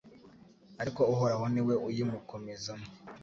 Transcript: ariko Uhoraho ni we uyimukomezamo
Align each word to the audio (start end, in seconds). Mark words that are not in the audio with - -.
ariko 0.81 1.01
Uhoraho 1.13 1.45
ni 1.53 1.61
we 1.67 1.73
uyimukomezamo 1.87 2.87